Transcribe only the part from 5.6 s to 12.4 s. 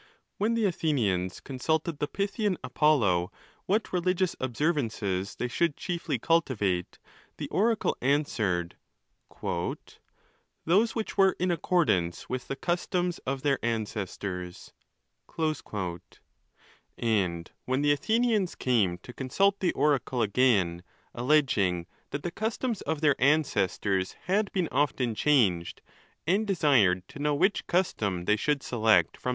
chiefly cultivate, the oracle answered," Those which were in accordance